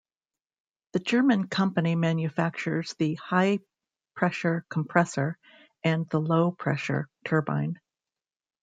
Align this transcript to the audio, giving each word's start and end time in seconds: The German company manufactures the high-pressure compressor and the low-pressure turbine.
The 0.93 0.99
German 0.99 1.47
company 1.47 1.93
manufactures 1.93 2.95
the 2.97 3.13
high-pressure 3.13 4.65
compressor 4.67 5.37
and 5.83 6.09
the 6.09 6.19
low-pressure 6.19 7.07
turbine. 7.23 7.79